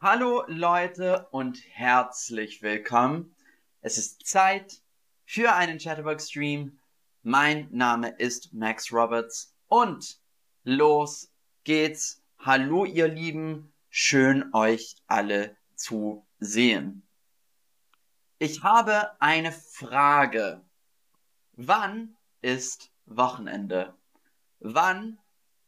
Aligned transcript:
Hallo 0.00 0.44
Leute 0.46 1.26
und 1.32 1.60
herzlich 1.72 2.62
willkommen. 2.62 3.34
Es 3.80 3.98
ist 3.98 4.24
Zeit 4.24 4.80
für 5.24 5.54
einen 5.54 5.78
Chatterbox 5.78 6.30
Stream. 6.30 6.78
Mein 7.24 7.66
Name 7.72 8.10
ist 8.10 8.52
Max 8.52 8.92
Roberts 8.92 9.56
und 9.66 10.20
los 10.62 11.32
geht's. 11.64 12.22
Hallo 12.38 12.84
ihr 12.84 13.08
Lieben, 13.08 13.72
schön 13.90 14.54
euch 14.54 14.94
alle 15.08 15.56
zu 15.74 16.24
sehen. 16.38 17.02
Ich 18.38 18.62
habe 18.62 19.20
eine 19.20 19.50
Frage. 19.50 20.64
Wann 21.54 22.16
ist 22.40 22.92
Wochenende? 23.06 23.96
Wann 24.60 25.18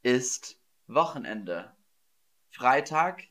ist 0.03 0.57
Wochenende? 0.87 1.75
Freitag, 2.53 3.25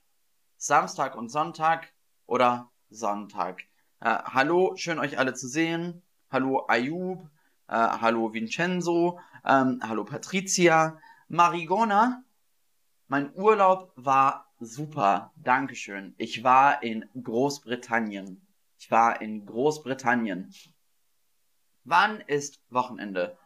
Samstag 0.61 1.15
und 1.15 1.29
Sonntag 1.29 1.93
oder 2.25 2.69
Sonntag? 2.89 3.61
Äh, 4.01 4.09
hallo, 4.25 4.75
schön 4.75 4.99
euch 4.99 5.17
alle 5.17 5.33
zu 5.33 5.47
sehen. 5.47 6.03
Hallo 6.29 6.65
Ayub, 6.67 7.29
äh, 7.69 7.75
hallo 7.75 8.33
Vincenzo, 8.33 9.21
ähm, 9.45 9.79
hallo 9.81 10.03
Patricia, 10.03 10.99
Marigona. 11.29 12.25
Mein 13.07 13.33
Urlaub 13.35 13.93
war 13.95 14.51
super, 14.59 15.31
Dankeschön. 15.37 16.13
Ich 16.17 16.43
war 16.43 16.83
in 16.83 17.07
Großbritannien. 17.23 18.45
Ich 18.77 18.91
war 18.91 19.21
in 19.21 19.45
Großbritannien. 19.45 20.53
Wann 21.85 22.19
ist 22.19 22.59
Wochenende? 22.69 23.37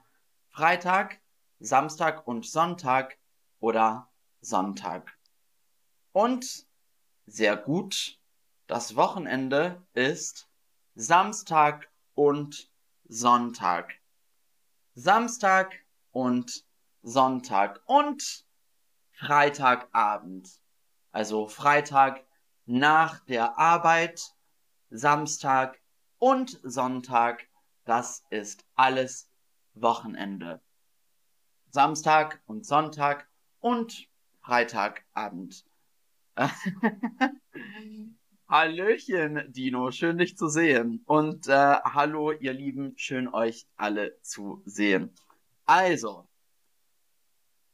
Freitag, 0.50 1.20
Samstag 1.60 2.26
und 2.26 2.48
Sonntag 2.48 3.20
oder 3.60 4.10
Sonntag? 4.42 5.16
Und 6.12 6.66
sehr 7.26 7.58
gut, 7.58 8.20
das 8.68 8.96
Wochenende 8.96 9.82
ist 9.94 10.50
Samstag 10.96 11.90
und 12.14 12.72
Sonntag. 13.06 13.94
Samstag 14.96 15.74
und 16.12 16.66
Sonntag 17.02 17.82
und 17.86 18.46
Freitagabend. 19.12 20.50
Also 21.12 21.48
Freitag 21.48 22.26
nach 22.66 23.20
der 23.26 23.58
Arbeit, 23.58 24.36
Samstag 24.90 25.80
und 26.20 26.60
Sonntag, 26.64 27.48
das 27.86 28.24
ist 28.30 28.66
alles 28.76 29.30
Wochenende. 29.74 30.62
Samstag 31.70 32.42
und 32.46 32.66
Sonntag 32.66 33.28
und 33.60 34.08
Freitagabend. 34.42 35.66
Hallöchen, 38.48 39.52
Dino, 39.52 39.92
schön 39.92 40.18
dich 40.18 40.36
zu 40.36 40.48
sehen. 40.48 41.04
Und 41.06 41.48
äh, 41.48 41.76
hallo, 41.84 42.32
ihr 42.32 42.54
Lieben, 42.54 42.94
schön 42.98 43.28
euch 43.28 43.68
alle 43.76 44.20
zu 44.22 44.64
sehen. 44.66 45.14
Also, 45.66 46.28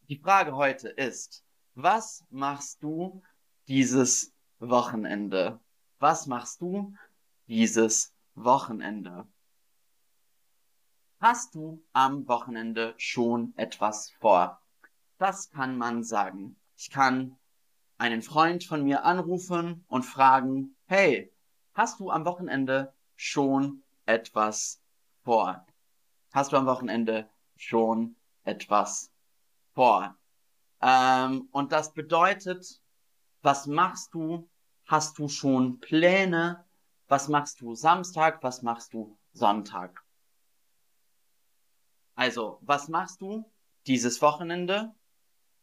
die 0.10 0.18
Frage 0.18 0.56
heute 0.56 0.90
ist, 0.90 1.46
was 1.76 2.26
machst 2.30 2.84
du 2.84 3.22
dieses 3.70 4.34
Wochenende? 4.60 5.62
Was 6.00 6.28
machst 6.28 6.60
du 6.60 6.94
dieses 7.48 8.14
Wochenende? 8.36 9.26
Hast 11.22 11.56
du 11.56 11.82
am 11.94 12.28
Wochenende 12.28 12.94
schon 12.98 13.54
etwas 13.56 14.12
vor? 14.20 14.62
Das 15.18 15.50
kann 15.50 15.78
man 15.78 16.04
sagen. 16.04 16.58
Ich 16.76 16.90
kann 16.90 17.39
einen 18.00 18.22
Freund 18.22 18.64
von 18.64 18.84
mir 18.84 19.04
anrufen 19.04 19.84
und 19.88 20.04
fragen, 20.04 20.76
hey, 20.86 21.32
hast 21.74 22.00
du 22.00 22.10
am 22.10 22.26
Wochenende 22.26 22.94
schon 23.16 23.84
etwas 24.06 24.82
vor? 25.24 25.68
Hast 26.32 26.54
du 26.54 26.58
am 26.58 26.66
Wochenende 26.66 27.30
schon 27.58 28.16
etwas 28.44 29.12
vor? 29.74 30.18
Ähm, 30.82 31.50
und 31.52 31.74
das 31.74 31.94
bedeutet, 31.94 32.82
was 33.42 33.68
machst 33.68 34.14
du? 34.14 34.50
Hast 34.86 35.20
du 35.20 35.28
schon 35.28 35.80
Pläne? 35.80 36.66
Was 37.10 37.28
machst 37.28 37.60
du 37.60 37.76
Samstag? 37.76 38.42
Was 38.44 38.62
machst 38.62 38.94
du 38.94 39.18
Sonntag? 39.34 40.04
Also, 42.16 42.60
was 42.62 42.88
machst 42.88 43.20
du 43.20 43.44
dieses 43.88 44.22
Wochenende? 44.22 44.96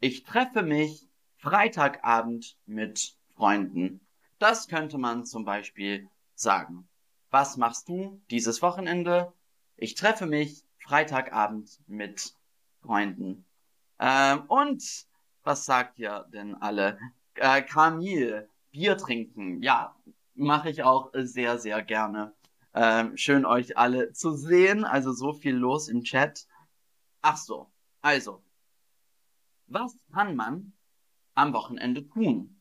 Ich 0.00 0.22
treffe 0.24 0.62
mich 0.62 1.05
Freitagabend 1.36 2.56
mit 2.66 3.16
Freunden. 3.34 4.00
Das 4.38 4.68
könnte 4.68 4.98
man 4.98 5.24
zum 5.24 5.44
Beispiel 5.44 6.08
sagen. 6.34 6.88
Was 7.30 7.56
machst 7.56 7.88
du 7.88 8.20
dieses 8.30 8.62
Wochenende? 8.62 9.32
Ich 9.76 9.94
treffe 9.94 10.26
mich 10.26 10.64
Freitagabend 10.78 11.80
mit 11.86 12.34
Freunden. 12.80 13.44
Ähm, 13.98 14.44
und 14.48 15.06
was 15.42 15.64
sagt 15.64 15.98
ihr 15.98 16.26
denn 16.32 16.54
alle? 16.54 16.98
Äh, 17.34 17.62
Kamil, 17.62 18.48
Bier 18.70 18.96
trinken. 18.96 19.62
Ja, 19.62 19.94
mache 20.34 20.70
ich 20.70 20.82
auch 20.82 21.10
sehr, 21.14 21.58
sehr 21.58 21.82
gerne. 21.82 22.34
Ähm, 22.74 23.16
schön 23.16 23.44
euch 23.44 23.76
alle 23.76 24.12
zu 24.12 24.32
sehen. 24.32 24.84
Also 24.84 25.12
so 25.12 25.32
viel 25.32 25.54
los 25.54 25.88
im 25.88 26.02
Chat. 26.02 26.46
Ach 27.22 27.36
so, 27.36 27.70
also. 28.02 28.42
Was 29.66 29.96
kann 30.12 30.36
man 30.36 30.72
am 31.36 31.52
Wochenende 31.52 32.08
tun. 32.08 32.58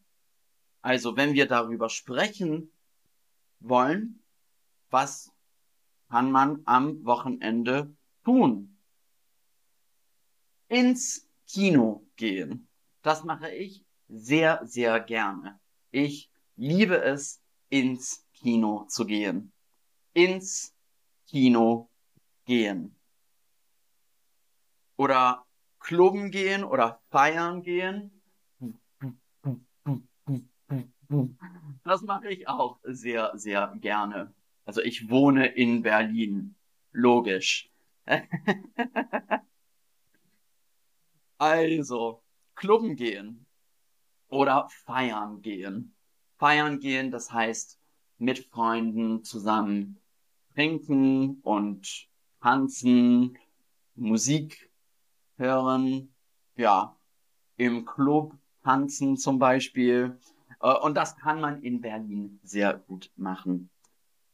Also 0.82 1.16
wenn 1.16 1.34
wir 1.34 1.48
darüber 1.48 1.90
sprechen 1.90 2.72
wollen, 3.60 4.22
was 4.92 5.32
kann 6.10 6.32
man 6.32 6.62
am 6.66 7.04
Wochenende 7.04 7.96
tun? 8.24 8.78
Ins 10.68 11.28
Kino 11.48 12.06
gehen. 12.16 12.68
Das 13.02 13.24
mache 13.24 13.50
ich 13.50 13.84
sehr, 14.08 14.62
sehr 14.66 15.00
gerne. 15.00 15.60
Ich 15.92 16.30
liebe 16.56 17.02
es, 17.02 17.42
ins 17.70 18.26
Kino 18.34 18.86
zu 18.88 19.06
gehen. 19.06 19.52
Ins 20.14 20.76
Kino 21.28 21.90
gehen. 22.46 22.96
Oder 24.98 25.46
klubben 25.80 26.32
gehen 26.32 26.64
oder 26.64 27.02
feiern 27.10 27.64
gehen 27.64 28.16
das 31.84 32.02
mache 32.02 32.30
ich 32.30 32.48
auch 32.48 32.80
sehr, 32.84 33.32
sehr 33.36 33.74
gerne. 33.82 34.34
Also 34.66 34.82
ich 34.82 35.10
wohne 35.10 35.48
in 35.48 35.82
Berlin. 35.82 36.56
Logisch. 36.92 37.70
also, 41.38 42.22
Klubben 42.56 42.96
gehen 42.96 43.46
oder 44.30 44.70
feiern 44.70 45.42
gehen. 45.42 45.94
Feiern 46.38 46.80
gehen, 46.80 47.12
das 47.12 47.32
heißt 47.32 47.80
mit 48.18 48.40
Freunden 48.40 49.24
zusammen 49.24 50.00
trinken 50.56 51.42
und 51.42 52.08
tanzen, 52.42 53.38
Musik 53.96 54.72
hören, 55.38 56.14
ja, 56.56 56.98
im 57.58 57.86
Club 57.86 58.34
tanzen 58.64 59.18
zum 59.18 59.38
Beispiel. 59.38 60.18
Äh, 60.62 60.74
und 60.74 60.96
das 60.96 61.16
kann 61.18 61.42
man 61.42 61.62
in 61.62 61.82
Berlin 61.82 62.40
sehr 62.44 62.74
gut 62.74 63.12
machen. 63.16 63.70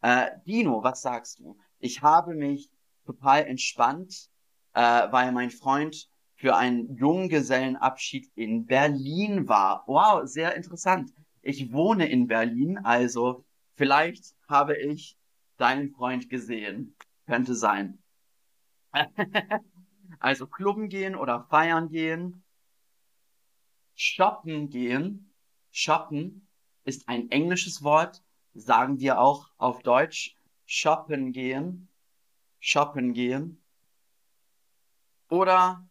Äh, 0.02 0.32
Dino, 0.46 0.84
was 0.84 1.02
sagst 1.02 1.40
du? 1.40 1.58
Ich 1.80 2.02
habe 2.02 2.34
mich 2.34 2.72
total 3.06 3.46
entspannt, 3.46 4.30
äh, 4.74 4.82
weil 5.12 5.32
mein 5.32 5.52
Freund 5.52 6.10
für 6.36 6.56
einen 6.56 6.96
Junggesellenabschied 6.96 8.32
in 8.36 8.66
Berlin 8.66 9.48
war. 9.48 9.84
Wow, 9.88 10.22
sehr 10.26 10.56
interessant. 10.56 11.14
Ich 11.42 11.72
wohne 11.72 12.08
in 12.10 12.28
Berlin, 12.28 12.80
also 12.80 13.46
vielleicht 13.76 14.36
habe 14.48 14.76
ich 14.76 15.18
deinen 15.58 15.92
Freund 15.92 16.30
gesehen. 16.30 16.96
Könnte 17.28 17.56
sein. 17.56 18.00
also 20.20 20.48
klubben 20.48 20.90
gehen 20.90 21.16
oder 21.16 21.46
feiern 21.50 21.90
gehen 21.90 22.44
Shoppen 23.96 24.70
gehen. 24.70 25.31
Shoppen 25.72 26.48
ist 26.84 27.08
ein 27.08 27.32
englisches 27.32 27.84
Wort, 27.84 28.24
sagen 28.54 29.00
wir 29.00 29.20
auch 29.20 29.50
auf 29.58 29.82
Deutsch. 29.82 30.36
Shoppen 30.66 31.32
gehen. 31.32 31.90
Shoppen 32.60 33.14
gehen. 33.14 33.62
Oder 35.30 35.88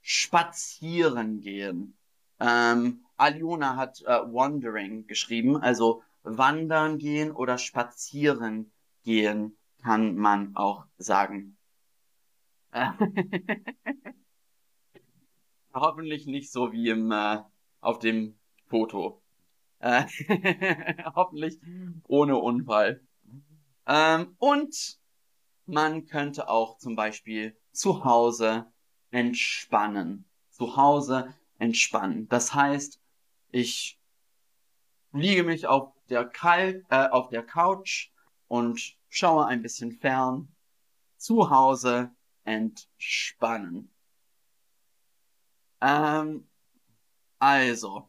spazieren 0.00 1.40
gehen. 1.40 1.96
Ähm, 2.38 3.04
Aliona 3.16 3.76
hat 3.76 4.02
äh, 4.02 4.06
wandering 4.06 5.06
geschrieben, 5.06 5.56
also 5.56 6.02
wandern 6.22 6.98
gehen 6.98 7.32
oder 7.32 7.58
spazieren 7.58 8.70
gehen 9.04 9.56
kann 9.86 10.16
man 10.16 10.56
auch 10.56 10.86
sagen. 10.98 11.56
Hoffentlich 15.72 16.26
nicht 16.26 16.50
so 16.50 16.72
wie 16.72 16.88
im, 16.88 17.12
äh, 17.12 17.38
auf 17.80 18.00
dem 18.00 18.36
Foto. 18.68 19.22
Äh, 19.78 20.04
hoffentlich 21.14 21.58
ohne 22.08 22.36
Unfall. 22.36 23.00
Ähm, 23.86 24.34
und 24.38 24.98
man 25.66 26.06
könnte 26.06 26.48
auch 26.48 26.78
zum 26.78 26.96
Beispiel 26.96 27.56
zu 27.72 28.04
Hause 28.04 28.66
entspannen. 29.10 30.24
Zu 30.50 30.76
Hause 30.76 31.34
entspannen. 31.58 32.28
Das 32.28 32.54
heißt, 32.54 33.00
ich 33.50 33.98
liege 35.12 35.44
mich 35.44 35.66
auf 35.66 35.92
der, 36.08 36.24
Kal 36.24 36.84
äh, 36.90 37.08
auf 37.08 37.28
der 37.28 37.42
Couch 37.42 38.10
und 38.48 38.96
schaue 39.08 39.46
ein 39.46 39.62
bisschen 39.62 39.92
fern. 39.92 40.48
Zu 41.16 41.50
Hause 41.50 42.10
entspannen. 42.44 43.90
Ähm, 45.80 46.46
also, 47.38 48.08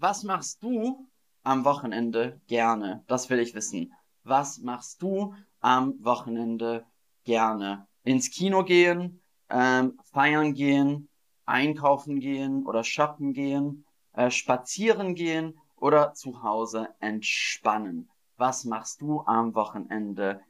was 0.00 0.22
machst 0.24 0.62
du 0.62 1.06
am 1.42 1.64
Wochenende 1.64 2.40
gerne? 2.46 3.04
Das 3.06 3.28
will 3.28 3.38
ich 3.38 3.54
wissen. 3.54 3.92
Was 4.24 4.58
machst 4.58 5.02
du 5.02 5.34
am 5.60 6.02
Wochenende 6.02 6.86
gerne? 7.24 7.86
Ins 8.02 8.30
Kino 8.30 8.64
gehen, 8.64 9.22
ähm, 9.50 9.98
feiern 10.12 10.54
gehen, 10.54 11.08
einkaufen 11.44 12.18
gehen 12.18 12.64
oder 12.66 12.82
shoppen 12.82 13.34
gehen, 13.34 13.84
äh, 14.12 14.30
spazieren 14.30 15.14
gehen 15.14 15.58
oder 15.76 16.14
zu 16.14 16.42
Hause 16.42 16.88
entspannen. 17.00 18.08
Was 18.36 18.64
machst 18.64 19.02
du 19.02 19.20
am 19.26 19.54
Wochenende 19.54 20.40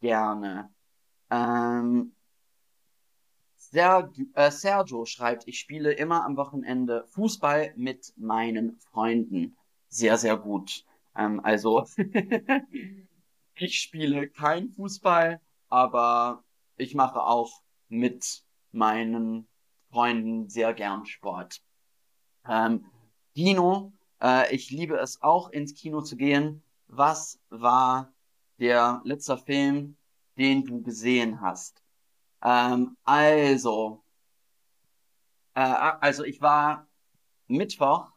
gerne? 0.00 0.70
Ähm, 1.30 2.14
Äh, 3.72 4.50
Sergio 4.50 5.04
schreibt, 5.04 5.46
ich 5.46 5.58
spiele 5.58 5.92
immer 5.92 6.24
am 6.24 6.36
Wochenende 6.36 7.04
Fußball 7.08 7.72
mit 7.76 8.12
meinen 8.16 8.78
Freunden. 8.78 9.56
Sehr, 9.88 10.18
sehr 10.18 10.36
gut. 10.36 10.84
Ähm, 11.16 11.40
also, 11.44 11.86
ich 13.54 13.80
spiele 13.80 14.28
kein 14.28 14.70
Fußball, 14.70 15.40
aber 15.68 16.44
ich 16.76 16.94
mache 16.94 17.22
auch 17.22 17.62
mit 17.88 18.42
meinen 18.72 19.48
Freunden 19.90 20.48
sehr 20.48 20.72
gern 20.74 21.06
Sport. 21.06 21.60
Ähm, 22.48 22.84
Dino, 23.36 23.92
äh, 24.20 24.54
ich 24.54 24.70
liebe 24.70 24.96
es 24.96 25.22
auch 25.22 25.50
ins 25.50 25.74
Kino 25.74 26.00
zu 26.02 26.16
gehen. 26.16 26.62
Was 26.86 27.40
war 27.50 28.12
der 28.58 29.00
letzte 29.04 29.36
Film, 29.36 29.96
den 30.36 30.64
du 30.64 30.82
gesehen 30.82 31.40
hast? 31.40 31.79
Ähm, 32.42 32.96
also, 33.04 34.02
äh, 35.54 35.60
also 35.60 36.24
ich 36.24 36.40
war 36.40 36.86
Mittwoch 37.48 38.12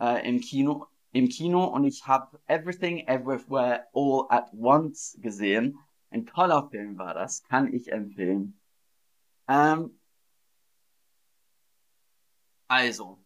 äh, 0.00 0.28
im 0.28 0.40
Kino, 0.40 0.86
im 1.12 1.28
Kino 1.28 1.64
und 1.64 1.84
ich 1.84 2.06
habe 2.06 2.40
Everything 2.46 3.06
Everywhere 3.06 3.86
All 3.94 4.26
at 4.28 4.52
Once 4.52 5.18
gesehen. 5.20 5.78
Ein 6.10 6.26
toller 6.26 6.68
Film 6.70 6.98
war 6.98 7.14
das, 7.14 7.42
kann 7.44 7.72
ich 7.72 7.90
empfehlen. 7.92 8.58
Ähm, 9.48 9.98
also, 12.68 13.18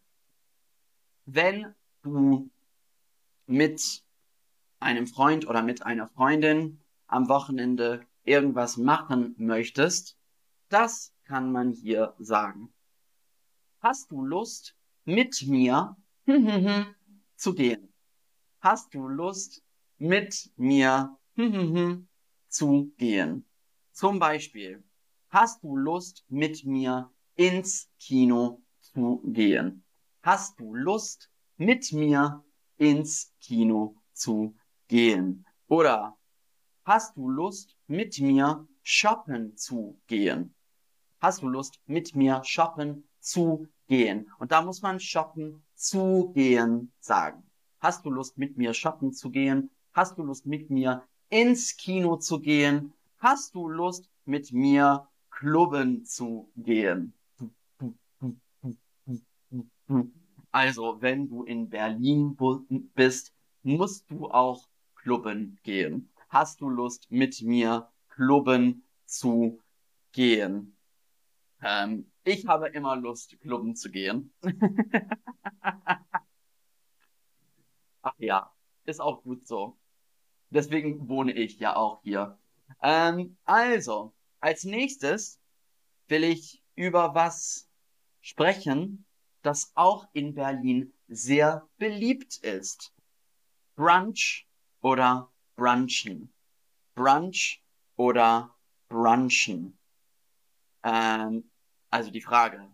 wenn 1.26 1.74
du 2.02 2.50
mit 3.46 4.04
einem 4.80 5.06
Freund 5.06 5.46
oder 5.46 5.62
mit 5.62 5.84
einer 5.84 6.08
Freundin 6.08 6.80
am 7.06 7.28
Wochenende 7.28 8.06
irgendwas 8.24 8.76
machen 8.76 9.34
möchtest, 9.38 10.16
das 10.72 11.12
kann 11.24 11.52
man 11.52 11.72
hier 11.72 12.14
sagen. 12.18 12.72
Hast 13.80 14.10
du 14.10 14.24
Lust, 14.24 14.74
mit 15.04 15.46
mir 15.46 15.96
zu 17.36 17.54
gehen? 17.54 17.92
Hast 18.60 18.94
du 18.94 19.06
Lust, 19.06 19.62
mit 19.98 20.50
mir 20.56 21.18
zu 22.48 22.92
gehen? 22.96 23.44
Zum 23.92 24.18
Beispiel, 24.18 24.82
hast 25.28 25.62
du 25.62 25.76
Lust, 25.76 26.24
mit 26.28 26.64
mir 26.64 27.12
ins 27.34 27.90
Kino 27.98 28.62
zu 28.80 29.22
gehen? 29.26 29.84
Hast 30.22 30.58
du 30.58 30.74
Lust, 30.74 31.30
mit 31.58 31.92
mir 31.92 32.42
ins 32.78 33.34
Kino 33.40 33.96
zu 34.14 34.54
gehen? 34.88 35.44
Oder 35.68 36.16
hast 36.84 37.16
du 37.16 37.28
Lust, 37.28 37.76
mit 37.86 38.18
mir 38.20 38.66
shoppen 38.82 39.56
zu 39.56 40.00
gehen? 40.06 40.54
Hast 41.22 41.42
du 41.42 41.46
Lust, 41.46 41.78
mit 41.86 42.16
mir 42.16 42.42
shoppen 42.42 43.04
zu 43.20 43.68
gehen? 43.86 44.28
Und 44.40 44.50
da 44.50 44.60
muss 44.60 44.82
man 44.82 44.98
shoppen 44.98 45.62
zu 45.76 46.32
gehen 46.34 46.92
sagen. 46.98 47.44
Hast 47.78 48.04
du 48.04 48.10
Lust, 48.10 48.38
mit 48.38 48.56
mir 48.56 48.74
shoppen 48.74 49.12
zu 49.12 49.30
gehen? 49.30 49.70
Hast 49.92 50.18
du 50.18 50.24
Lust, 50.24 50.46
mit 50.46 50.68
mir 50.68 51.04
ins 51.28 51.76
Kino 51.76 52.16
zu 52.16 52.40
gehen? 52.40 52.92
Hast 53.18 53.54
du 53.54 53.68
Lust, 53.68 54.10
mit 54.24 54.52
mir 54.52 55.06
klubben 55.30 56.04
zu 56.04 56.50
gehen? 56.56 57.14
Also, 60.50 61.00
wenn 61.00 61.28
du 61.28 61.44
in 61.44 61.68
Berlin 61.68 62.36
bist, 62.96 63.32
musst 63.62 64.10
du 64.10 64.28
auch 64.28 64.66
klubben 64.96 65.56
gehen. 65.62 66.10
Hast 66.30 66.60
du 66.60 66.68
Lust, 66.68 67.06
mit 67.12 67.42
mir 67.42 67.88
klubben 68.08 68.82
zu 69.06 69.60
gehen? 70.10 70.71
Ähm, 71.62 72.10
ich 72.24 72.46
habe 72.46 72.68
immer 72.68 72.96
Lust, 72.96 73.40
klubben 73.40 73.76
zu 73.76 73.90
gehen. 73.90 74.34
Ach 78.02 78.14
ja, 78.18 78.52
ist 78.84 79.00
auch 79.00 79.22
gut 79.22 79.46
so. 79.46 79.78
Deswegen 80.50 81.08
wohne 81.08 81.32
ich 81.32 81.58
ja 81.58 81.76
auch 81.76 82.02
hier. 82.02 82.38
Ähm, 82.82 83.36
also, 83.44 84.12
als 84.40 84.64
nächstes 84.64 85.40
will 86.08 86.24
ich 86.24 86.62
über 86.74 87.14
was 87.14 87.70
sprechen, 88.20 89.06
das 89.42 89.72
auch 89.74 90.08
in 90.12 90.34
Berlin 90.34 90.92
sehr 91.08 91.68
beliebt 91.78 92.38
ist. 92.38 92.92
Brunch 93.76 94.48
oder 94.80 95.30
brunchen. 95.56 96.32
Brunch 96.94 97.62
oder 97.96 98.54
brunchen. 98.88 99.78
Ähm, 100.82 101.50
also 101.92 102.10
die 102.10 102.22
Frage, 102.22 102.68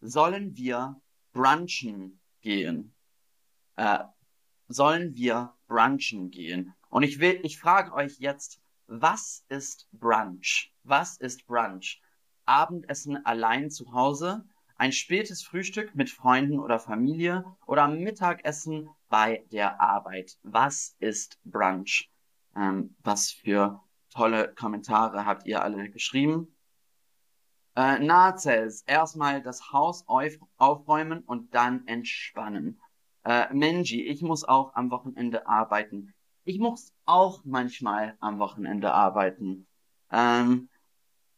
sollen 0.00 0.56
wir 0.56 1.00
brunchen 1.32 2.20
gehen? 2.40 2.94
Äh, 3.76 3.98
sollen 4.66 5.14
wir 5.14 5.54
brunchen 5.66 6.30
gehen? 6.30 6.74
Und 6.88 7.02
ich 7.02 7.20
will, 7.20 7.38
ich 7.42 7.58
frage 7.58 7.92
euch 7.92 8.18
jetzt, 8.18 8.60
was 8.86 9.44
ist 9.48 9.88
Brunch? 9.92 10.72
Was 10.84 11.18
ist 11.18 11.46
Brunch? 11.46 12.00
Abendessen 12.46 13.24
allein 13.26 13.70
zu 13.70 13.92
Hause, 13.92 14.44
ein 14.76 14.92
spätes 14.92 15.42
Frühstück 15.42 15.94
mit 15.94 16.08
Freunden 16.08 16.58
oder 16.58 16.78
Familie 16.78 17.44
oder 17.66 17.88
Mittagessen 17.88 18.88
bei 19.10 19.44
der 19.52 19.80
Arbeit. 19.80 20.38
Was 20.42 20.96
ist 20.98 21.38
Brunch? 21.44 22.10
Ähm, 22.56 22.96
was 23.00 23.30
für 23.32 23.80
tolle 24.10 24.54
Kommentare 24.54 25.26
habt 25.26 25.46
ihr 25.46 25.62
alle 25.62 25.90
geschrieben? 25.90 26.56
Äh, 27.74 27.98
Nazes, 28.00 28.82
erstmal 28.82 29.42
das 29.42 29.72
Haus 29.72 30.06
auf, 30.06 30.32
aufräumen 30.58 31.20
und 31.24 31.54
dann 31.54 31.86
entspannen. 31.86 32.80
Äh, 33.24 33.52
Menji, 33.54 34.02
ich 34.02 34.20
muss 34.22 34.44
auch 34.44 34.74
am 34.74 34.90
Wochenende 34.90 35.46
arbeiten. 35.46 36.12
Ich 36.44 36.58
muss 36.58 36.92
auch 37.04 37.42
manchmal 37.44 38.16
am 38.20 38.38
Wochenende 38.38 38.92
arbeiten. 38.92 39.66
Ähm, 40.10 40.68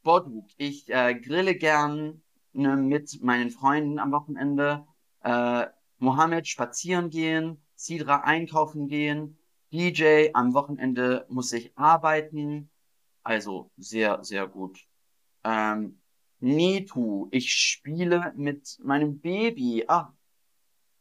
Boduk, 0.03 0.49
ich 0.57 0.89
äh, 0.89 1.15
grille 1.15 1.55
gern 1.55 2.23
ne, 2.53 2.77
mit 2.77 3.23
meinen 3.23 3.51
Freunden 3.51 3.99
am 3.99 4.13
Wochenende. 4.13 4.87
Äh, 5.21 5.67
Mohammed 5.99 6.49
spazieren 6.49 7.11
gehen, 7.11 7.63
Sidra 7.77 8.23
einkaufen 8.23 8.89
gehen. 8.89 9.39
DJ, 9.73 10.31
am 10.35 10.55
Wochenende 10.55 11.27
muss 11.29 11.53
ich 11.53 11.77
arbeiten. 11.77 12.71
Also 13.23 13.71
sehr, 13.77 14.23
sehr 14.25 14.47
gut. 14.47 14.87
Ähm, 15.45 16.01
Nitu, 16.45 17.29
ich 17.31 17.51
spiele 17.51 18.35
mit 18.37 18.79
meinem 18.83 19.19
Baby. 19.19 19.85
Ah, 19.89 20.13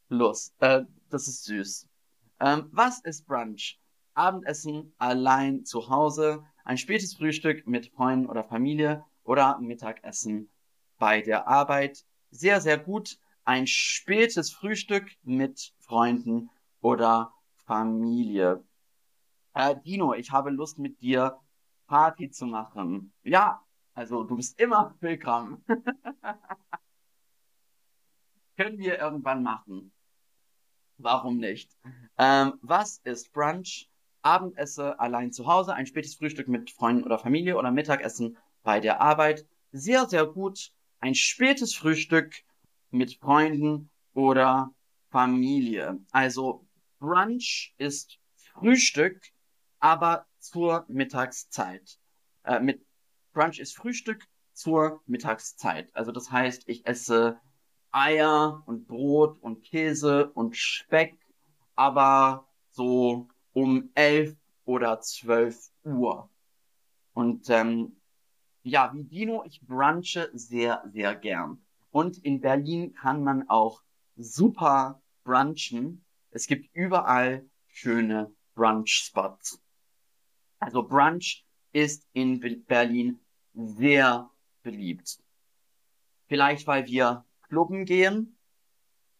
Lust. 0.08 0.54
Äh, 0.60 0.86
das 1.10 1.28
ist 1.28 1.44
süß. 1.44 1.90
Ähm, 2.40 2.70
was 2.72 3.02
ist 3.02 3.28
Brunch? 3.28 3.78
Abendessen 4.14 4.94
allein 4.98 5.66
zu 5.66 5.90
Hause, 5.90 6.46
ein 6.64 6.78
spätes 6.78 7.16
Frühstück 7.16 7.68
mit 7.68 7.88
Freunden 7.88 8.28
oder 8.28 8.46
Familie 8.46 9.04
oder 9.26 9.60
Mittagessen 9.60 10.50
bei 10.98 11.22
der 11.22 11.46
Arbeit. 11.46 12.06
Sehr, 12.32 12.62
sehr 12.62 12.78
gut. 12.78 13.18
Ein 13.44 13.68
spätes 13.68 14.54
Frühstück 14.54 15.12
mit 15.24 15.74
Freunden 15.80 16.52
oder 16.80 17.34
Familie. 17.66 18.64
Äh, 19.54 19.76
Dino, 19.84 20.14
ich 20.14 20.32
habe 20.32 20.52
Lust 20.52 20.80
mit 20.80 21.02
dir 21.02 21.38
Party 21.88 22.30
zu 22.30 22.46
machen. 22.46 23.12
Ja, 23.24 23.63
also 23.94 24.24
du 24.24 24.36
bist 24.36 24.60
immer 24.60 24.96
willkommen. 25.00 25.64
Können 28.58 28.78
wir 28.78 29.00
irgendwann 29.00 29.44
machen. 29.44 29.92
Warum 30.98 31.38
nicht? 31.38 31.72
Ähm, 32.18 32.54
was 32.62 33.00
ist 33.04 33.34
Brunch? 33.34 33.90
Abendesse 34.22 35.00
allein 35.00 35.32
zu 35.34 35.48
Hause, 35.48 35.74
ein 35.74 35.86
spätes 35.86 36.16
Frühstück 36.16 36.48
mit 36.48 36.72
Freunden 36.72 37.04
oder 37.04 37.20
Familie 37.20 37.58
oder 37.58 37.72
Mittagessen 37.72 38.38
bei 38.64 38.80
der 38.80 39.02
Arbeit. 39.02 39.46
Sehr, 39.72 40.08
sehr 40.08 40.26
gut. 40.26 40.72
Ein 41.00 41.14
spätes 41.14 41.76
Frühstück 41.76 42.34
mit 42.90 43.16
Freunden 43.16 43.90
oder 44.14 44.74
Familie. 45.10 46.00
Also 46.12 46.66
Brunch 47.00 47.74
ist 47.78 48.18
Frühstück, 48.36 49.22
aber 49.80 50.26
zur 50.40 50.86
Mittagszeit. 50.88 52.00
Äh, 52.46 52.62
mit 52.62 52.86
Brunch 53.34 53.60
ist 53.60 53.76
Frühstück 53.76 54.28
zur 54.54 55.02
Mittagszeit. 55.06 55.94
Also 55.96 56.12
das 56.12 56.32
heißt, 56.32 56.64
ich 56.68 56.86
esse 56.86 57.40
Eier 57.92 58.64
und 58.66 58.88
Brot 58.88 59.42
und 59.42 59.64
Käse 59.64 60.32
und 60.32 60.56
Speck, 60.56 61.18
aber 61.76 62.48
so 62.72 63.28
um 63.54 63.90
elf 63.96 64.36
oder 64.66 65.00
zwölf 65.02 65.70
Uhr. 65.84 66.30
Und 67.14 67.50
ähm, 67.50 67.98
ja, 68.64 68.92
wie 68.94 69.04
Dino, 69.04 69.44
ich 69.46 69.62
brunche 69.62 70.30
sehr, 70.34 70.84
sehr 70.92 71.16
gern. 71.16 71.64
Und 71.92 72.18
in 72.18 72.42
Berlin 72.42 72.94
kann 72.94 73.24
man 73.24 73.50
auch 73.50 73.84
super 74.16 75.02
brunchen. 75.24 76.06
Es 76.32 76.48
gibt 76.48 76.74
überall 76.74 77.46
schöne 77.68 78.34
Brunch-Spots. 78.56 79.62
Also 80.60 80.84
Brunch 80.84 81.46
ist 81.72 82.08
in 82.14 82.40
Berlin 82.66 83.20
sehr 83.54 84.30
beliebt. 84.64 85.20
Vielleicht 86.28 86.68
weil 86.68 86.88
wir 86.88 87.26
Clubben 87.44 87.86
gehen 87.86 88.38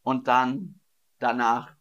und 0.02 0.28
dann 0.28 0.80
danach 1.20 1.76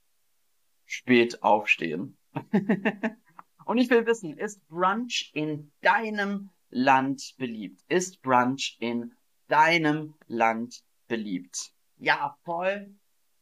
spät 0.85 1.43
aufstehen. 1.43 2.17
und 3.65 3.79
ich 3.79 3.89
will 3.91 4.07
wissen, 4.07 4.37
ist 4.37 4.67
Brunch 4.69 5.31
in 5.35 5.73
deinem 5.81 6.51
Land 6.71 7.35
beliebt? 7.39 7.83
Ist 7.89 8.23
Brunch 8.23 8.77
in 8.81 9.15
deinem 9.49 10.15
Land 10.27 10.85
beliebt? 11.09 11.73
Ja, 11.97 12.37
voll. 12.45 12.95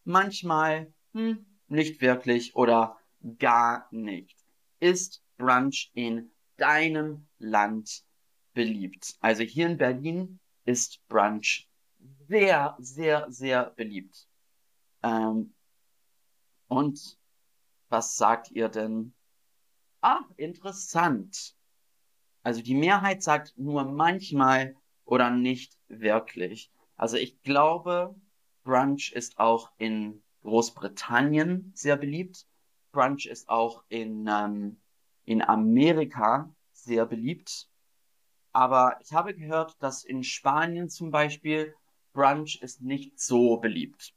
Manchmal 0.05 0.93
hm, 1.13 1.45
nicht 1.69 2.01
wirklich 2.01 2.55
oder 2.55 2.99
gar 3.39 3.89
nicht. 3.91 4.37
Ist 4.81 5.23
Brunch 5.37 5.91
in 5.95 6.31
deinem 6.57 7.27
Land 7.39 8.05
beliebt? 8.61 9.17
Also 9.21 9.43
hier 9.43 9.67
in 9.67 9.79
Berlin 9.79 10.39
ist 10.67 11.01
Brunch 11.09 11.67
sehr, 12.29 12.77
sehr, 12.79 13.25
sehr 13.31 13.71
beliebt. 13.71 14.29
Ähm, 15.03 15.55
und 16.69 17.19
was 17.89 18.17
sagt 18.17 18.51
ihr 18.51 18.69
denn? 18.69 19.15
Ah, 20.03 20.21
interessant. 20.37 21.57
Also 22.43 22.61
die 22.61 22.75
Mehrheit 22.75 23.23
sagt 23.23 23.55
nur 23.57 23.85
manchmal 23.85 24.77
oder 25.07 25.31
nicht 25.31 25.79
wirklich. 25.89 26.71
Also 26.97 27.17
ich 27.17 27.41
glaube, 27.41 28.15
Brunch 28.63 29.13
ist 29.13 29.39
auch 29.39 29.71
in 29.79 30.23
Großbritannien 30.43 31.73
sehr 31.75 31.97
beliebt. 31.97 32.47
Brunch 32.93 33.25
ist 33.25 33.49
auch 33.49 33.85
in, 33.89 34.27
ähm, 34.29 34.79
in 35.25 35.41
Amerika 35.41 36.55
sehr 36.75 37.07
beliebt. 37.07 37.70
Aber 38.53 38.99
ich 39.01 39.13
habe 39.13 39.35
gehört, 39.35 39.81
dass 39.81 40.05
in 40.05 40.25
Spanien 40.25 40.89
zum 40.89 41.11
Beispiel 41.11 41.75
Brunch 42.13 42.61
ist 42.63 42.83
nicht 42.83 43.21
so 43.21 43.59
beliebt. 43.59 44.15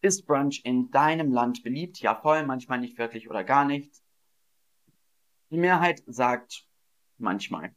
Ist 0.00 0.26
Brunch 0.26 0.62
in 0.64 0.90
deinem 0.90 1.32
Land 1.32 1.62
beliebt? 1.62 2.00
Ja, 2.00 2.14
voll, 2.14 2.44
manchmal 2.46 2.80
nicht 2.80 2.98
wirklich 2.98 3.28
oder 3.28 3.44
gar 3.44 3.64
nicht. 3.64 4.02
Die 5.50 5.58
Mehrheit 5.58 6.02
sagt 6.06 6.66
manchmal. 7.18 7.74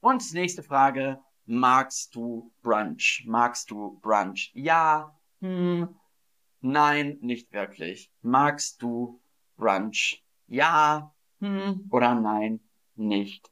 Und 0.00 0.32
nächste 0.32 0.62
Frage. 0.62 1.20
Magst 1.46 2.14
du 2.14 2.52
Brunch? 2.62 3.24
Magst 3.26 3.70
du 3.70 4.00
Brunch? 4.00 4.50
Ja, 4.52 5.16
hm, 5.40 5.94
nein, 6.60 7.18
nicht 7.20 7.52
wirklich. 7.52 8.10
Magst 8.20 8.82
du 8.82 9.20
Brunch? 9.56 10.24
Ja, 10.48 11.14
hm, 11.38 11.88
oder 11.90 12.14
nein, 12.14 12.60
nicht 12.96 13.50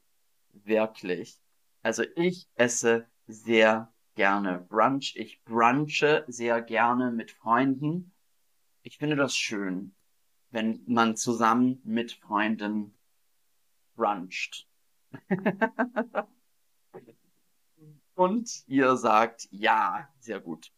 wirklich. 0.65 1.41
Also 1.83 2.05
ich 2.17 2.49
esse 2.55 3.07
sehr 3.27 3.93
gerne 4.15 4.59
Brunch. 4.69 5.15
Ich 5.17 5.43
brunche 5.45 6.25
sehr 6.29 6.63
gerne 6.63 7.11
mit 7.11 7.31
Freunden. 7.31 8.13
Ich 8.83 8.99
finde 8.99 9.17
das 9.17 9.37
schön, 9.37 9.95
wenn 10.51 10.83
man 10.87 11.17
zusammen 11.17 11.81
mit 11.85 12.13
Freunden 12.13 12.95
bruncht. 13.97 14.69
Und 18.15 18.63
ihr 18.69 18.97
sagt 18.97 19.49
ja, 19.51 20.09
sehr 20.21 20.41
gut. 20.41 20.73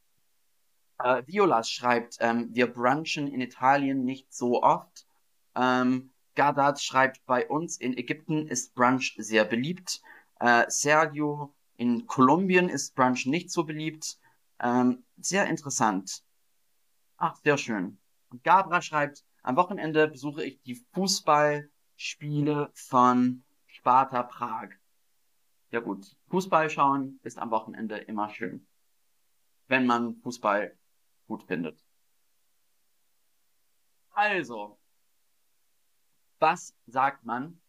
Äh, 0.99 1.23
Violas 1.27 1.71
schreibt, 1.71 2.17
ähm, 2.21 2.49
wir 2.55 2.67
brunchen 2.67 3.29
in 3.29 3.43
Italien 3.43 4.05
nicht 4.05 4.33
so 4.33 4.63
oft. 4.63 5.07
Ähm, 5.55 6.13
Gadat 6.37 6.81
schreibt, 6.81 7.25
bei 7.27 7.49
uns 7.49 7.79
in 7.79 7.97
Ägypten 7.97 8.47
ist 8.47 8.75
Brunch 8.75 9.17
sehr 9.19 9.45
beliebt. 9.45 10.01
Äh, 10.39 10.67
Sergio 10.69 11.55
in 11.77 12.07
Kolumbien 12.07 12.69
ist 12.69 12.95
Brunch 12.95 13.27
nicht 13.27 13.51
so 13.51 13.65
beliebt. 13.65 14.19
Ähm, 14.61 15.05
sehr 15.17 15.47
interessant. 15.47 16.23
Ach, 17.17 17.35
sehr 17.43 17.59
schön. 17.59 17.99
Und 18.31 18.45
Gabra 18.45 18.81
schreibt, 18.83 19.25
am 19.43 19.57
Wochenende 19.57 20.09
besuche 20.09 20.45
ich 20.45 20.61
die 20.63 20.75
Fußballspiele 20.93 22.71
von 22.75 23.43
Sparta 23.67 24.23
Prag. 24.23 24.69
Ja 25.71 25.81
gut, 25.81 26.17
Fußball 26.29 26.71
schauen 26.71 27.21
ist 27.23 27.39
am 27.39 27.51
Wochenende 27.51 27.97
immer 27.97 28.29
schön. 28.31 28.67
Wenn 29.69 29.87
man 29.87 30.17
Fußball 30.17 30.77
gut 31.27 31.43
findet. 31.45 31.83
Also, 34.11 34.79
was 36.39 36.75
sagt 36.87 37.25
man 37.25 37.61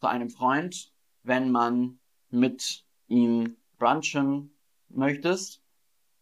zu 0.00 0.06
einem 0.06 0.30
Freund, 0.30 0.92
wenn 1.22 1.50
man 1.50 1.98
mit 2.30 2.84
ihm 3.08 3.56
brunchen 3.78 4.54
möchtest, 4.88 5.62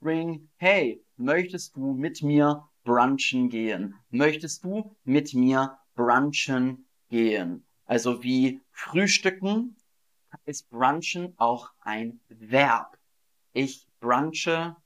ring, 0.03 0.49
hey, 0.57 1.05
möchtest 1.17 1.77
du 1.77 1.93
mit 1.93 2.23
mir 2.23 2.69
brunchen 2.85 3.49
gehen? 3.49 3.95
Möchtest 4.11 4.65
du 4.65 4.97
mit 5.05 5.35
mir 5.35 5.79
brunchen 5.95 6.87
gehen? 7.09 7.65
Also 7.85 8.23
wie 8.23 8.61
frühstücken 8.71 9.77
ist 10.45 10.71
brunchen 10.71 11.35
auch 11.39 11.71
ein 11.81 12.21
Verb. 12.29 12.97
Ich 13.53 13.87
brunche, 14.01 14.77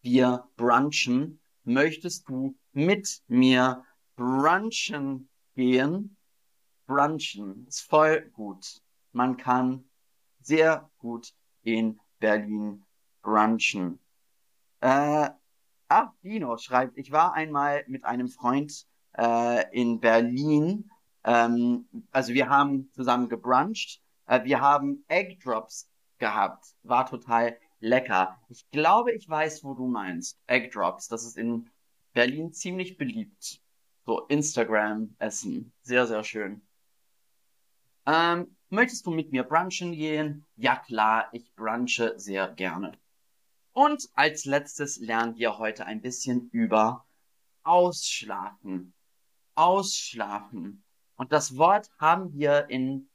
wir 0.00 0.48
brunchen. 0.56 1.40
Möchtest 1.64 2.28
du 2.28 2.56
mit 2.72 3.22
mir 3.28 3.84
brunchen 4.16 5.28
gehen? 5.54 6.16
Brunchen 6.92 7.66
ist 7.68 7.88
voll 7.88 8.30
gut. 8.34 8.82
Man 9.12 9.38
kann 9.38 9.84
sehr 10.40 10.90
gut 10.98 11.32
in 11.62 11.98
Berlin 12.18 12.84
brunchen. 13.22 13.98
Äh, 14.80 15.30
ah, 15.88 16.12
Dino 16.22 16.58
schreibt, 16.58 16.98
ich 16.98 17.10
war 17.10 17.32
einmal 17.32 17.84
mit 17.86 18.04
einem 18.04 18.28
Freund 18.28 18.86
äh, 19.16 19.64
in 19.72 20.00
Berlin. 20.00 20.90
Ähm, 21.24 21.88
also 22.10 22.34
wir 22.34 22.50
haben 22.50 22.90
zusammen 22.92 23.30
gebruncht. 23.30 24.02
Äh, 24.26 24.44
wir 24.44 24.60
haben 24.60 25.02
Egg 25.08 25.38
Drops 25.42 25.88
gehabt. 26.18 26.74
War 26.82 27.06
total 27.06 27.56
lecker. 27.80 28.38
Ich 28.50 28.70
glaube, 28.70 29.12
ich 29.12 29.26
weiß, 29.26 29.64
wo 29.64 29.72
du 29.72 29.86
meinst. 29.86 30.38
Egg 30.46 30.68
Drops. 30.70 31.08
Das 31.08 31.24
ist 31.24 31.38
in 31.38 31.70
Berlin 32.12 32.52
ziemlich 32.52 32.98
beliebt. 32.98 33.62
So 34.04 34.26
Instagram-Essen. 34.26 35.72
Sehr, 35.80 36.06
sehr 36.06 36.22
schön. 36.22 36.60
Ähm, 38.06 38.56
Möchtest 38.74 39.04
du 39.04 39.10
mit 39.10 39.32
mir 39.32 39.42
brunchen 39.42 39.92
gehen? 39.92 40.46
Ja 40.56 40.76
klar, 40.76 41.28
ich 41.32 41.54
brunche 41.54 42.18
sehr 42.18 42.48
gerne. 42.48 42.98
Und 43.72 44.08
als 44.14 44.46
letztes 44.46 44.96
lernen 44.96 45.36
wir 45.36 45.58
heute 45.58 45.84
ein 45.84 46.00
bisschen 46.00 46.48
über 46.52 47.04
Ausschlafen. 47.64 48.94
Ausschlafen. 49.54 50.82
Und 51.16 51.32
das 51.32 51.58
Wort 51.58 51.90
haben 51.98 52.32
wir 52.32 52.70
in 52.70 53.10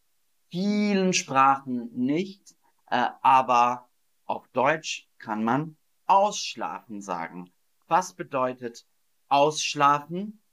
vielen 0.52 1.14
Sprachen 1.14 1.90
nicht, 1.96 2.56
äh, 2.92 3.08
aber 3.24 3.90
auf 4.26 4.48
Deutsch 4.50 5.10
kann 5.18 5.44
man 5.44 5.76
ausschlafen 6.06 7.02
sagen. 7.02 7.52
Was 7.88 8.14
bedeutet 8.14 8.86
ausschlafen? 9.28 10.44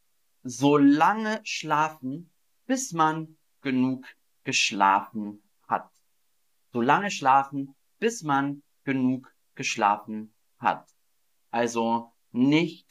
So 0.44 0.78
lange 0.78 1.42
schlafen, 1.44 2.30
bis 2.64 2.92
man 2.94 3.36
genug 3.60 4.06
geschlafen 4.44 5.42
hat. 5.66 5.90
So 6.72 6.80
lange 6.80 7.10
schlafen, 7.10 7.74
bis 7.98 8.22
man 8.22 8.62
genug 8.84 9.34
geschlafen 9.54 10.34
hat. 10.58 10.88
Also 11.50 12.12
nicht 12.32 12.86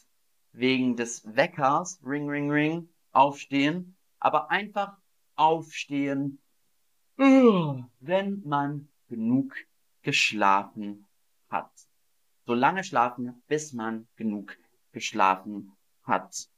wegen 0.52 0.96
des 0.96 1.24
Weckers, 1.36 2.00
ring, 2.04 2.30
ring, 2.30 2.52
ring, 2.52 2.90
aufstehen, 3.12 3.96
aber 4.20 4.50
einfach 4.50 4.98
aufstehen, 5.36 6.40
wenn 7.18 8.42
man 8.46 8.90
genug 9.08 9.56
geschlafen 10.02 11.06
hat. 11.50 11.72
So 12.46 12.54
lange 12.54 12.84
schlafen, 12.84 13.44
bis 13.48 13.74
man 13.74 14.08
genug 14.16 14.58
geschlafen 14.92 15.76
hat. 16.04 16.50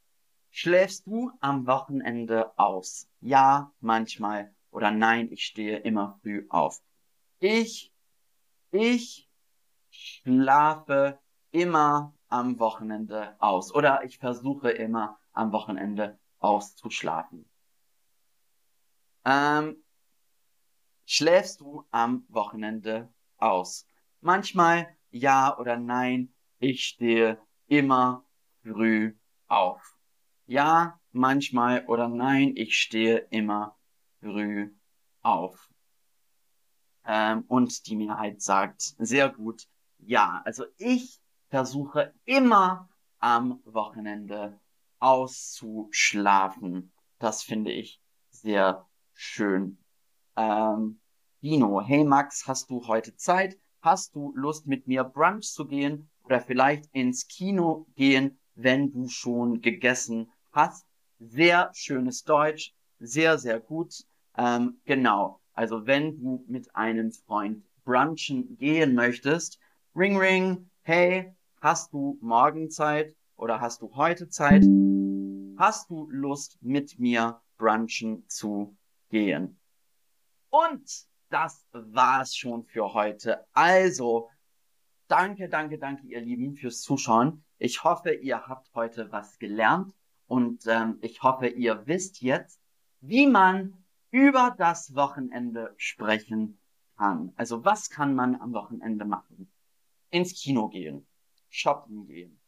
Schläfst 0.49 1.05
du 1.05 1.31
am 1.41 1.67
Wochenende 1.67 2.57
aus? 2.57 3.09
Ja, 3.19 3.73
manchmal. 3.81 4.54
Oder 4.75 4.91
nein, 4.91 5.31
ich 5.31 5.45
stehe 5.45 5.77
immer 5.77 6.19
früh 6.21 6.45
auf. 6.49 6.83
Ich, 7.39 7.93
ich 8.71 9.29
schlafe 9.89 11.17
immer 11.51 12.13
am 12.27 12.59
Wochenende 12.59 13.37
aus. 13.39 13.73
Oder 13.73 14.03
ich 14.03 14.17
versuche 14.17 14.71
immer 14.71 15.17
am 15.31 15.53
Wochenende 15.53 16.19
auszuschlafen. 16.39 17.49
Ähm, 19.23 19.81
schläfst 21.05 21.61
du 21.61 21.85
am 21.91 22.25
Wochenende 22.27 23.07
aus? 23.37 23.87
Manchmal 24.19 24.93
ja 25.09 25.57
oder 25.57 25.77
nein. 25.77 26.33
Ich 26.59 26.83
stehe 26.83 27.39
immer 27.67 28.25
früh 28.61 29.15
auf. 29.47 29.97
Ja, 30.47 30.99
manchmal 31.13 31.85
oder 31.85 32.09
nein. 32.09 32.51
Ich 32.57 32.77
stehe 32.77 33.19
immer 33.29 33.77
früh 34.25 34.73
auf. 35.21 35.69
Ähm, 37.05 37.43
und 37.47 37.85
die 37.87 37.95
Mehrheit 37.95 38.41
sagt 38.41 38.81
sehr 38.97 39.29
gut 39.29 39.67
ja. 39.99 40.41
Also 40.45 40.65
ich 40.77 41.21
versuche 41.49 42.13
immer 42.25 42.89
am 43.19 43.61
Wochenende 43.65 44.59
auszuschlafen. 44.99 46.91
Das 47.19 47.43
finde 47.43 47.71
ich 47.71 48.01
sehr 48.31 48.87
schön. 49.13 49.77
Ähm, 50.35 50.99
Dino, 51.41 51.81
hey 51.81 52.03
Max, 52.03 52.47
hast 52.47 52.71
du 52.71 52.87
heute 52.87 53.15
Zeit? 53.15 53.59
Hast 53.81 54.15
du 54.15 54.33
Lust 54.35 54.65
mit 54.65 54.87
mir 54.87 55.03
Brunch 55.03 55.45
zu 55.53 55.67
gehen 55.67 56.09
oder 56.23 56.41
vielleicht 56.41 56.87
ins 56.91 57.27
Kino 57.27 57.85
gehen, 57.95 58.39
wenn 58.55 58.91
du 58.91 59.07
schon 59.07 59.61
gegessen 59.61 60.31
hast? 60.51 60.87
Sehr 61.19 61.71
schönes 61.75 62.23
Deutsch, 62.23 62.73
sehr, 62.99 63.37
sehr 63.37 63.59
gut. 63.59 64.05
Ähm, 64.37 64.79
genau. 64.85 65.39
Also 65.53 65.85
wenn 65.87 66.19
du 66.19 66.43
mit 66.47 66.75
einem 66.75 67.11
Freund 67.11 67.63
brunchen 67.85 68.57
gehen 68.57 68.93
möchtest, 68.93 69.59
ring 69.95 70.17
ring, 70.17 70.69
hey, 70.81 71.33
hast 71.61 71.93
du 71.93 72.17
morgen 72.21 72.69
Zeit 72.69 73.15
oder 73.37 73.61
hast 73.61 73.81
du 73.81 73.95
heute 73.95 74.27
Zeit? 74.29 74.63
Hast 75.57 75.89
du 75.89 76.09
Lust 76.09 76.57
mit 76.61 76.99
mir 76.99 77.41
brunchen 77.57 78.27
zu 78.27 78.75
gehen? 79.09 79.57
Und 80.49 81.05
das 81.29 81.65
war's 81.71 82.35
schon 82.35 82.65
für 82.65 82.93
heute. 82.93 83.45
Also, 83.53 84.29
danke, 85.07 85.49
danke, 85.49 85.77
danke, 85.77 86.05
ihr 86.07 86.21
Lieben, 86.21 86.55
fürs 86.55 86.81
Zuschauen. 86.81 87.43
Ich 87.57 87.83
hoffe, 87.83 88.13
ihr 88.13 88.47
habt 88.47 88.73
heute 88.75 89.11
was 89.11 89.39
gelernt 89.39 89.93
und 90.27 90.63
ähm, 90.67 90.97
ich 91.01 91.23
hoffe, 91.23 91.47
ihr 91.47 91.87
wisst 91.87 92.21
jetzt, 92.21 92.59
wie 92.99 93.27
man 93.27 93.84
über 94.15 94.55
das 94.57 94.95
Wochenende 94.95 95.73
sprechen 95.75 96.57
kann. 96.97 97.33
Also 97.35 97.65
was 97.65 97.89
kann 97.89 98.15
man 98.15 98.39
am 98.39 98.53
Wochenende 98.53 99.03
machen? 99.03 99.51
Ins 100.09 100.33
Kino 100.41 100.69
gehen, 100.69 101.05
shoppen 101.49 102.07
gehen, 102.07 102.39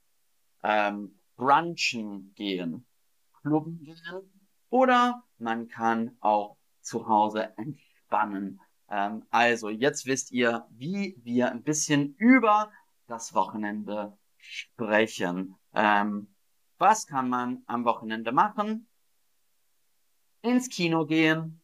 ähm, 0.63 1.19
brunchen 1.35 2.33
gehen, 2.35 2.85
clubben 3.41 3.83
gehen 3.83 4.31
oder 4.69 5.25
man 5.39 5.67
kann 5.67 6.15
auch 6.21 6.55
zu 6.79 7.05
Hause 7.05 7.51
entspannen. 7.57 8.61
Ähm, 8.89 9.25
also 9.29 9.67
jetzt 9.67 10.05
wisst 10.05 10.31
ihr, 10.31 10.65
wie 10.69 11.19
wir 11.21 11.51
ein 11.51 11.63
bisschen 11.63 12.15
über 12.15 12.71
das 13.07 13.33
Wochenende 13.33 14.17
sprechen. 14.37 15.57
Ähm, 15.73 16.33
was 16.77 17.07
kann 17.07 17.27
man 17.27 17.63
am 17.65 17.83
Wochenende 17.83 18.31
machen? 18.31 18.87
Ins 20.41 20.69
Kino 20.69 21.05
gehen, 21.05 21.61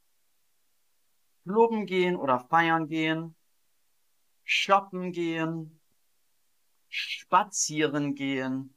clubben 1.43 1.85
gehen 1.85 2.15
oder 2.15 2.39
feiern 2.39 2.87
gehen, 2.87 3.35
shoppen 4.43 5.11
gehen, 5.11 5.79
spazieren 6.89 8.15
gehen 8.15 8.73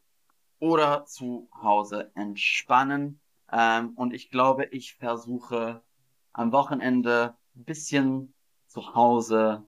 oder 0.59 1.05
zu 1.07 1.49
Hause 1.63 2.11
entspannen. 2.15 3.21
Ähm, 3.53 3.91
und 3.91 4.13
ich 4.13 4.31
glaube, 4.31 4.67
ich 4.67 4.95
versuche 4.95 5.83
am 6.33 6.53
Wochenende 6.53 7.37
ein 7.55 7.65
bisschen 7.65 8.35
zu 8.67 8.95
Hause 8.95 9.67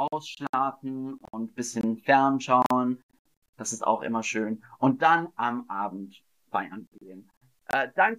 ausschlafen 0.00 1.14
und 1.30 1.50
ein 1.50 1.54
bisschen 1.54 1.98
fernschauen. 1.98 3.02
Das 3.56 3.72
ist 3.72 3.86
auch 3.86 4.02
immer 4.02 4.22
schön. 4.22 4.64
Und 4.78 5.02
dann 5.02 5.28
am 5.36 5.68
Abend 5.68 6.22
feiern 6.50 6.88
gehen. 6.98 7.30
Äh, 7.72 7.88
danke 7.94 8.18